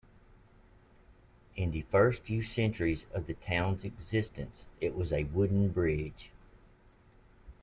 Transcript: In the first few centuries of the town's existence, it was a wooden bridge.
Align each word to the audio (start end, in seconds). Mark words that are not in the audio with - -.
In 1.55 1.69
the 1.69 1.83
first 1.91 2.23
few 2.23 2.41
centuries 2.41 3.05
of 3.13 3.27
the 3.27 3.35
town's 3.35 3.83
existence, 3.83 4.63
it 4.79 4.95
was 4.95 5.13
a 5.13 5.25
wooden 5.25 5.69
bridge. 5.69 6.31